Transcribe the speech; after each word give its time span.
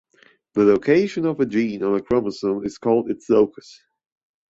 The 0.55 0.63
location 0.63 1.27
of 1.27 1.39
a 1.41 1.45
gene 1.45 1.83
on 1.83 1.93
a 1.93 2.01
chromosome 2.01 2.65
is 2.65 2.79
called 2.79 3.11
its 3.11 3.29
locus. 3.29 3.83